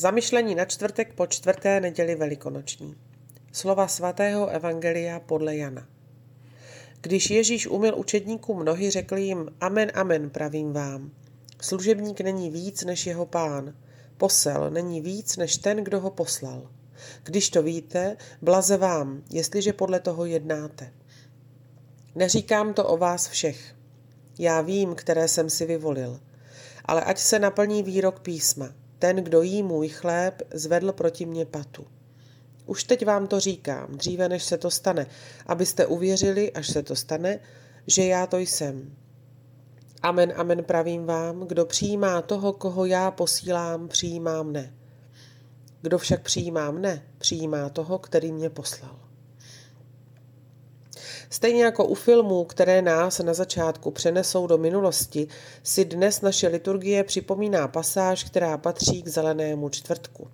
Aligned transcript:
Zamyšlení 0.00 0.54
na 0.54 0.64
čtvrtek 0.64 1.14
po 1.14 1.26
čtvrté 1.26 1.80
neděli 1.80 2.14
velikonoční. 2.14 2.94
Slova 3.52 3.88
svatého 3.88 4.46
Evangelia 4.46 5.20
podle 5.20 5.56
Jana. 5.56 5.88
Když 7.00 7.30
Ježíš 7.30 7.66
umyl 7.66 7.98
učedníkům 7.98 8.64
nohy, 8.64 8.90
řekl 8.90 9.16
jim, 9.16 9.48
amen, 9.60 9.92
amen, 9.94 10.30
pravím 10.30 10.72
vám. 10.72 11.10
Služebník 11.60 12.20
není 12.20 12.50
víc 12.50 12.84
než 12.84 13.06
jeho 13.06 13.26
pán. 13.26 13.74
Posel 14.16 14.70
není 14.70 15.00
víc 15.00 15.36
než 15.36 15.56
ten, 15.56 15.84
kdo 15.84 16.00
ho 16.00 16.10
poslal. 16.10 16.70
Když 17.22 17.50
to 17.50 17.62
víte, 17.62 18.16
blaze 18.42 18.76
vám, 18.76 19.22
jestliže 19.30 19.72
podle 19.72 20.00
toho 20.00 20.24
jednáte. 20.24 20.92
Neříkám 22.14 22.74
to 22.74 22.86
o 22.88 22.96
vás 22.96 23.28
všech. 23.28 23.74
Já 24.38 24.60
vím, 24.60 24.94
které 24.94 25.28
jsem 25.28 25.50
si 25.50 25.66
vyvolil. 25.66 26.20
Ale 26.84 27.04
ať 27.04 27.18
se 27.18 27.38
naplní 27.38 27.82
výrok 27.82 28.20
písma. 28.20 28.74
Ten, 28.98 29.16
kdo 29.16 29.42
jí 29.42 29.62
můj 29.62 29.88
chléb, 29.88 30.42
zvedl 30.54 30.92
proti 30.92 31.26
mně 31.26 31.46
patu. 31.46 31.86
Už 32.66 32.84
teď 32.84 33.06
vám 33.06 33.26
to 33.26 33.40
říkám, 33.40 33.88
dříve 33.96 34.28
než 34.28 34.44
se 34.44 34.58
to 34.58 34.70
stane, 34.70 35.06
abyste 35.46 35.86
uvěřili, 35.86 36.52
až 36.52 36.68
se 36.68 36.82
to 36.82 36.96
stane, 36.96 37.40
že 37.86 38.04
já 38.04 38.26
to 38.26 38.38
jsem. 38.38 38.94
Amen, 40.02 40.32
amen 40.36 40.64
pravím 40.64 41.06
vám, 41.06 41.40
kdo 41.40 41.66
přijímá 41.66 42.22
toho, 42.22 42.52
koho 42.52 42.84
já 42.84 43.10
posílám, 43.10 43.88
přijímá 43.88 44.42
mne. 44.42 44.74
Kdo 45.82 45.98
však 45.98 46.22
přijímá 46.22 46.70
mne, 46.70 47.02
přijímá 47.18 47.68
toho, 47.68 47.98
který 47.98 48.32
mě 48.32 48.50
poslal. 48.50 49.07
Stejně 51.30 51.64
jako 51.64 51.84
u 51.84 51.94
filmů, 51.94 52.44
které 52.44 52.82
nás 52.82 53.18
na 53.18 53.34
začátku 53.34 53.90
přenesou 53.90 54.46
do 54.46 54.58
minulosti, 54.58 55.28
si 55.62 55.84
dnes 55.84 56.20
naše 56.20 56.48
liturgie 56.48 57.04
připomíná 57.04 57.68
pasáž, 57.68 58.24
která 58.24 58.58
patří 58.58 59.02
k 59.02 59.08
zelenému 59.08 59.68
čtvrtku. 59.68 60.28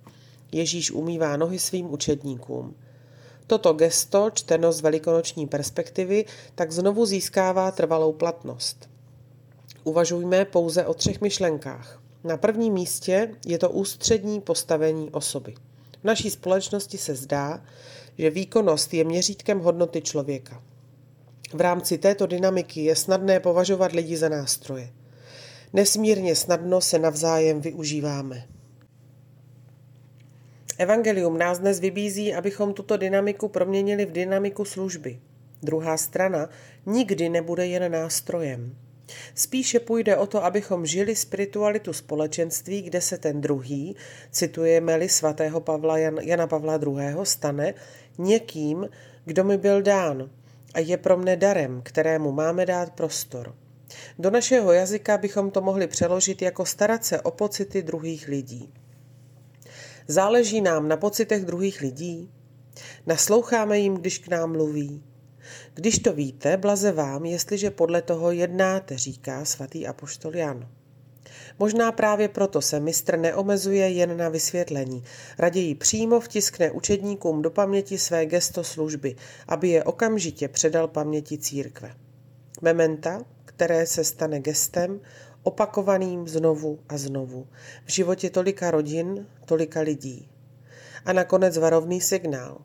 Ježíš 0.51 0.91
umývá 0.91 1.37
nohy 1.37 1.59
svým 1.59 1.93
učedníkům. 1.93 2.75
Toto 3.47 3.73
gesto, 3.73 4.29
čteno 4.33 4.71
z 4.71 4.81
velikonoční 4.81 5.47
perspektivy, 5.47 6.25
tak 6.55 6.71
znovu 6.71 7.05
získává 7.05 7.71
trvalou 7.71 8.13
platnost. 8.13 8.89
Uvažujme 9.83 10.45
pouze 10.45 10.85
o 10.85 10.93
třech 10.93 11.21
myšlenkách. 11.21 12.01
Na 12.23 12.37
prvním 12.37 12.73
místě 12.73 13.35
je 13.45 13.57
to 13.57 13.69
ústřední 13.69 14.41
postavení 14.41 15.11
osoby. 15.11 15.55
V 16.01 16.03
naší 16.03 16.29
společnosti 16.29 16.97
se 16.97 17.15
zdá, 17.15 17.61
že 18.17 18.29
výkonnost 18.29 18.93
je 18.93 19.03
měřítkem 19.03 19.59
hodnoty 19.59 20.01
člověka. 20.01 20.63
V 21.55 21.61
rámci 21.61 21.97
této 21.97 22.25
dynamiky 22.25 22.83
je 22.83 22.95
snadné 22.95 23.39
považovat 23.39 23.91
lidi 23.91 24.17
za 24.17 24.29
nástroje. 24.29 24.89
Nesmírně 25.73 26.35
snadno 26.35 26.81
se 26.81 26.99
navzájem 26.99 27.61
využíváme. 27.61 28.43
Evangelium 30.77 31.37
nás 31.37 31.59
dnes 31.59 31.79
vybízí, 31.79 32.33
abychom 32.33 32.73
tuto 32.73 32.97
dynamiku 32.97 33.47
proměnili 33.47 34.05
v 34.05 34.11
dynamiku 34.11 34.65
služby. 34.65 35.19
Druhá 35.63 35.97
strana 35.97 36.49
nikdy 36.85 37.29
nebude 37.29 37.67
jen 37.67 37.91
nástrojem. 37.91 38.75
Spíše 39.35 39.79
půjde 39.79 40.17
o 40.17 40.27
to, 40.27 40.43
abychom 40.43 40.85
žili 40.85 41.15
spiritualitu 41.15 41.93
společenství, 41.93 42.81
kde 42.81 43.01
se 43.01 43.17
ten 43.17 43.41
druhý, 43.41 43.95
citujeme-li 44.31 45.09
svatého 45.09 45.61
Pavla 45.61 45.97
Jan, 45.97 46.17
Jana 46.21 46.47
Pavla 46.47 46.75
II., 46.75 47.15
stane 47.23 47.73
někým, 48.17 48.89
kdo 49.25 49.43
mi 49.43 49.57
byl 49.57 49.81
dán 49.81 50.29
a 50.75 50.79
je 50.79 50.97
pro 50.97 51.17
mne 51.17 51.35
darem, 51.35 51.81
kterému 51.81 52.31
máme 52.31 52.65
dát 52.65 52.93
prostor. 52.93 53.55
Do 54.19 54.29
našeho 54.31 54.71
jazyka 54.71 55.17
bychom 55.17 55.51
to 55.51 55.61
mohli 55.61 55.87
přeložit 55.87 56.41
jako 56.41 56.65
starat 56.65 57.05
se 57.05 57.21
o 57.21 57.31
pocity 57.31 57.81
druhých 57.81 58.27
lidí. 58.27 58.73
Záleží 60.07 60.61
nám 60.61 60.87
na 60.87 60.97
pocitech 60.97 61.45
druhých 61.45 61.81
lidí? 61.81 62.31
Nasloucháme 63.05 63.79
jim, 63.79 63.95
když 63.95 64.19
k 64.19 64.27
nám 64.27 64.51
mluví? 64.51 65.03
Když 65.73 65.99
to 65.99 66.13
víte, 66.13 66.57
blaze 66.57 66.91
vám, 66.91 67.25
jestliže 67.25 67.71
podle 67.71 68.01
toho 68.01 68.31
jednáte, 68.31 68.97
říká 68.97 69.45
svatý 69.45 69.87
apoštol 69.87 70.35
Jan. 70.35 70.69
Možná 71.59 71.91
právě 71.91 72.27
proto 72.27 72.61
se 72.61 72.79
mistr 72.79 73.17
neomezuje 73.17 73.89
jen 73.89 74.17
na 74.17 74.29
vysvětlení. 74.29 75.03
Raději 75.37 75.75
přímo 75.75 76.19
vtiskne 76.19 76.71
učedníkům 76.71 77.41
do 77.41 77.49
paměti 77.49 77.97
své 77.97 78.25
gesto 78.25 78.63
služby, 78.63 79.15
aby 79.47 79.69
je 79.69 79.83
okamžitě 79.83 80.47
předal 80.47 80.87
paměti 80.87 81.37
církve. 81.37 81.93
Mementa, 82.61 83.21
které 83.45 83.85
se 83.85 84.03
stane 84.03 84.39
gestem, 84.39 84.99
opakovaným 85.43 86.27
znovu 86.27 86.79
a 86.89 86.97
znovu. 86.97 87.47
V 87.85 87.91
životě 87.91 88.29
tolika 88.29 88.71
rodin, 88.71 89.27
tolika 89.45 89.79
lidí. 89.79 90.29
A 91.05 91.13
nakonec 91.13 91.57
varovný 91.57 92.01
signál. 92.01 92.57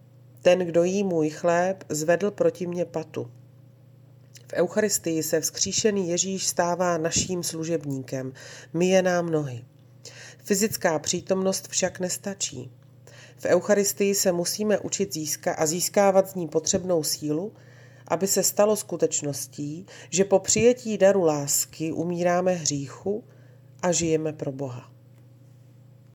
Ten, 0.42 0.59
kdo 0.59 0.84
jí 0.84 1.04
můj 1.04 1.31
chléb, 1.31 1.84
zvedl 1.88 2.31
proti 2.31 2.66
mě 2.66 2.84
patu. 2.84 3.31
V 4.50 4.52
Eucharistii 4.52 5.22
se 5.22 5.40
vzkříšený 5.40 6.08
Ježíš 6.08 6.46
stává 6.46 6.98
naším 6.98 7.42
služebníkem, 7.42 8.32
myje 8.72 9.02
nám 9.02 9.30
nohy. 9.30 9.64
Fyzická 10.44 10.98
přítomnost 10.98 11.68
však 11.68 12.00
nestačí. 12.00 12.70
V 13.36 13.46
Eucharistii 13.46 14.14
se 14.14 14.32
musíme 14.32 14.78
učit 14.78 15.14
získat 15.14 15.54
a 15.58 15.66
získávat 15.66 16.30
z 16.30 16.34
ní 16.34 16.48
potřebnou 16.48 17.02
sílu, 17.02 17.52
aby 18.08 18.26
se 18.26 18.42
stalo 18.42 18.76
skutečností, 18.76 19.86
že 20.10 20.24
po 20.24 20.38
přijetí 20.38 20.98
daru 20.98 21.22
lásky 21.22 21.92
umíráme 21.92 22.52
hříchu 22.52 23.24
a 23.82 23.92
žijeme 23.92 24.32
pro 24.32 24.52
Boha. 24.52 24.92